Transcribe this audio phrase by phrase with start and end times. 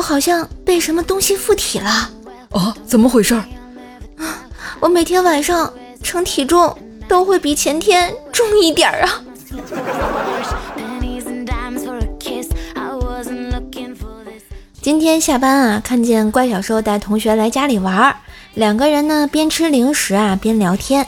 [0.00, 1.90] 我好像被什么东西附体了。
[2.52, 3.34] 啊，怎么回事？
[3.34, 3.44] 啊，
[4.80, 5.70] 我每天晚上
[6.02, 6.74] 称体重
[7.06, 9.20] 都会比前天重一点儿啊。
[14.80, 18.16] 今天下班啊，看见怪小兽带同学来家里玩儿，
[18.54, 21.06] 两个人呢边吃零食啊边聊天。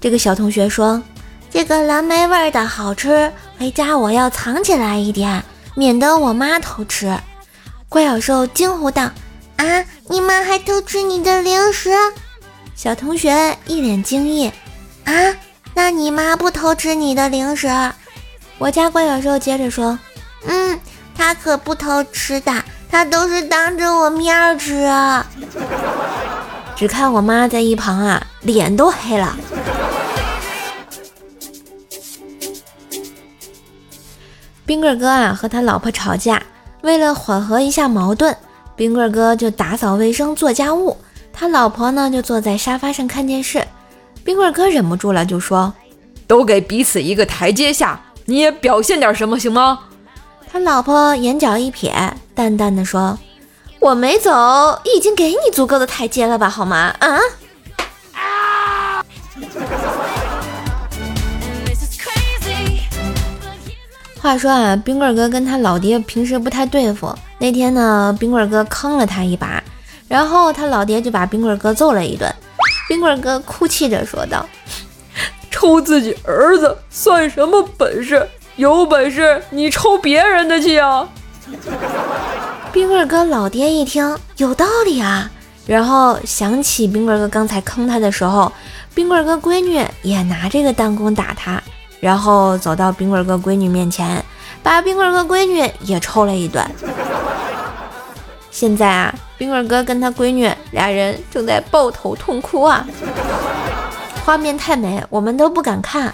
[0.00, 1.02] 这个小同学说
[1.50, 5.42] ：“这个蓝莓味的好吃，回家我要藏起来一点，
[5.74, 7.18] 免得我妈偷吃。”
[7.88, 9.10] 怪小兽惊呼道
[9.56, 11.90] ：“啊，你妈还偷吃你的零食？”
[12.76, 14.52] 小同学一脸惊异
[15.04, 15.12] ：“啊，
[15.74, 17.68] 那你妈不偷吃你的零食？”
[18.58, 19.98] 我家怪小兽接着说
[20.46, 20.78] ：“嗯，
[21.16, 22.52] 她可不偷吃的。”
[22.90, 24.90] 他都是当着我面吃！
[26.74, 29.36] 只看我妈在一旁啊，脸都黑了。
[34.64, 36.42] 冰棍哥啊和他老婆吵架，
[36.82, 38.36] 为了缓和一下矛盾，
[38.76, 40.96] 冰棍哥就打扫卫生做家务，
[41.32, 43.66] 他老婆呢就坐在沙发上看电视。
[44.24, 45.72] 冰棍哥忍不住了，就说
[46.26, 49.80] ：“都给彼此一个台阶下，你也表现点什么行吗？”
[50.50, 51.92] 他老婆眼角一撇，
[52.34, 53.18] 淡淡的说
[53.80, 54.30] ：“我没走，
[54.84, 57.18] 已经给你足够的台阶了吧，好吗？”啊！
[64.20, 67.14] 话说啊，冰棍哥跟他老爹平时不太对付。
[67.38, 69.62] 那天呢，冰棍哥坑了他一把，
[70.08, 72.32] 然后他老爹就把冰棍哥揍了一顿。
[72.88, 74.44] 冰棍哥哭泣着说道
[75.50, 81.08] ：“抽自己儿子算什么本事？”有本事你抽别人的气啊！
[82.72, 85.30] 冰棍哥老爹一听有道理啊，
[85.64, 88.52] 然后想起冰棍哥刚才坑他的时候，
[88.94, 91.62] 冰棍哥闺女也拿这个弹弓打他，
[92.00, 94.24] 然后走到冰棍哥闺女面前，
[94.62, 96.64] 把冰棍哥闺女也抽了一顿。
[98.50, 102.86] 现在啊，冰棍哥跟他闺女俩人正在抱头痛哭啊，
[104.24, 106.12] 画面太美，我们都不敢看。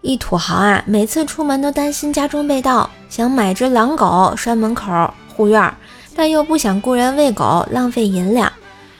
[0.00, 5.74] 一土豪啊，每次出门都担心家中被盗，想买只狼狗拴门口护院，
[6.16, 8.50] 但又不想雇人喂狗浪费银两。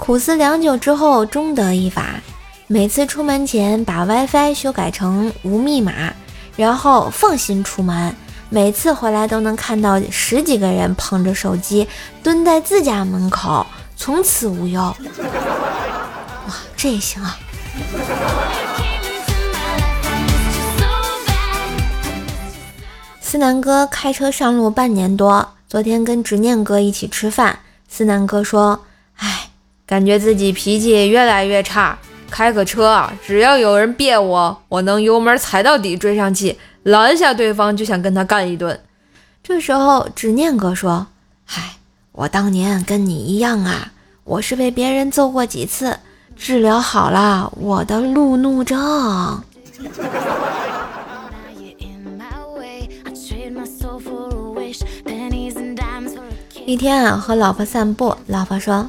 [0.00, 2.18] 苦思良久之后，终得一法：
[2.66, 5.92] 每次出门前把 WiFi 修改成无密码，
[6.56, 8.16] 然后放心出门。
[8.48, 11.86] 每次回来都能看到十几个人捧着手机
[12.22, 14.80] 蹲在自家门口，从此无忧。
[14.80, 17.38] 哇，这也行啊！
[23.20, 27.58] 思南哥开车上路半年多，昨天跟执念哥一起吃饭。
[27.88, 28.80] 思南哥说：“，
[29.90, 31.98] 感觉自己脾气越来越差，
[32.30, 38.78] 开个车，只要有人别我，我能油门踩到底追上去，拦下对方就想跟他干一顿。”
[39.42, 41.08] 这时候执念哥说
[41.44, 41.72] ：“嗨，
[42.12, 43.90] 我当年跟你一样啊，
[44.22, 45.98] 我是被别人揍过几次，
[46.36, 49.42] 治疗好了我的路怒症。”
[56.64, 58.88] 一天啊，和老婆散步，老婆说：“，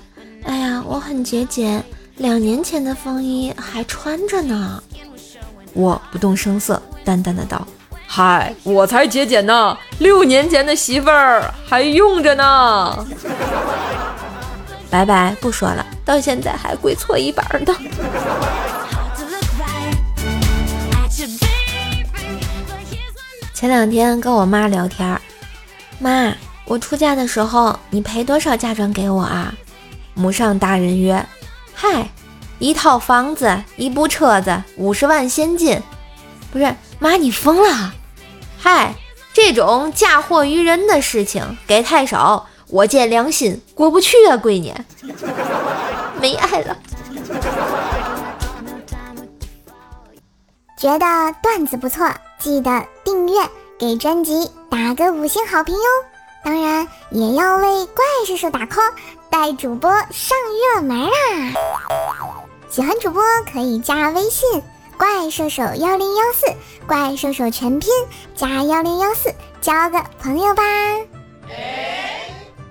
[0.92, 1.82] 我很节俭，
[2.18, 4.84] 两年前的风衣还穿着呢。”
[5.72, 7.66] 我不动声色，淡淡的道
[8.06, 13.08] ：“嗨，我才节俭呢，六年前的媳妇儿还用着呢。”
[14.92, 17.74] 拜拜，不说了，到现在还跪搓衣板呢。
[23.54, 25.22] 前两天跟我妈聊天，
[26.00, 26.34] 妈。
[26.66, 29.54] 我出嫁的时候，你赔多少嫁妆给我啊？
[30.14, 31.26] 母上大人曰
[31.74, 32.10] ：“嗨，
[32.60, 35.82] 一套房子，一部车子，五十万现金。”
[36.52, 37.94] 不是妈，你疯了？
[38.58, 38.94] 嗨，
[39.34, 44.74] 这种嫁祸于人的事情给太少，我见良心过不去啊，闺女，
[46.20, 46.78] 没爱了。
[50.78, 53.40] 觉得段子不错，记得订阅，
[53.80, 55.82] 给专辑打个五星好评哟。
[56.44, 58.92] 当然也要为怪叔叔打 call，
[59.32, 60.38] 带主播上
[60.76, 61.54] 热门啦！
[62.70, 64.62] 喜欢主播可以加微信
[65.00, 66.54] “怪兽手幺零幺四”，
[66.86, 67.90] 怪兽手全拼
[68.36, 70.64] 加幺零幺四，交个朋友吧。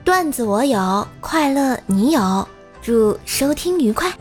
[0.04, 2.46] 段子我有，快乐你有，
[2.82, 4.12] 祝收听愉快。